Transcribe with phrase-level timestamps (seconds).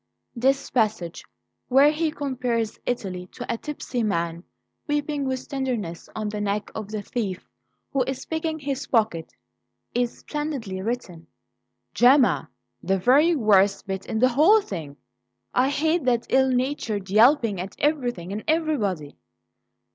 [0.35, 1.23] This passage,
[1.67, 4.43] where he compares Italy to a tipsy man
[4.87, 7.47] weeping with tenderness on the neck of the thief
[7.93, 9.35] who is picking his pocket,
[9.93, 11.27] is splendidly written."
[11.93, 12.49] "Gemma!
[12.81, 14.97] The very worst bit in the whole thing!
[15.53, 19.17] I hate that ill natured yelping at everything and everybody!"